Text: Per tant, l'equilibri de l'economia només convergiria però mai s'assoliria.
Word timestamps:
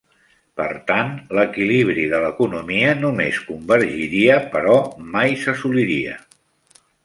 Per 0.61 0.65
tant, 0.85 1.11
l'equilibri 1.39 2.05
de 2.15 2.21
l'economia 2.23 2.95
només 3.03 3.39
convergiria 3.53 4.41
però 4.57 4.75
mai 5.15 5.41
s'assoliria. 5.45 6.21